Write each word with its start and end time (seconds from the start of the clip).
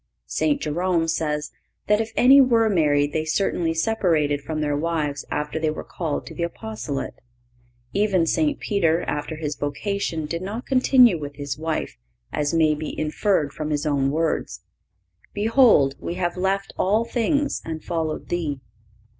St. 0.25 0.59
Jerome 0.59 1.07
says 1.07 1.51
that 1.85 2.01
if 2.01 2.11
any 2.17 2.41
were 2.41 2.69
married 2.71 3.13
they 3.13 3.23
certainly 3.23 3.71
separated 3.75 4.41
from 4.41 4.59
their 4.59 4.75
wives 4.75 5.25
after 5.29 5.59
they 5.59 5.69
were 5.69 5.83
called 5.83 6.25
to 6.25 6.33
the 6.33 6.41
Apostolate. 6.41 7.13
Even 7.93 8.25
St. 8.25 8.59
Peter, 8.59 9.03
after 9.03 9.35
his 9.35 9.55
vocation, 9.55 10.25
did 10.25 10.41
not 10.41 10.65
continue 10.65 11.19
with 11.19 11.35
his 11.35 11.55
wife, 11.55 11.99
as 12.33 12.51
may 12.51 12.73
be 12.73 12.99
inferred 12.99 13.53
from 13.53 13.69
his 13.69 13.85
own 13.85 14.09
words: 14.09 14.63
"Behold, 15.35 15.93
we 15.99 16.15
have 16.15 16.35
left 16.35 16.73
all 16.79 17.05
things, 17.05 17.61
and 17.63 17.83
followed 17.83 18.29
Thee." 18.29 18.59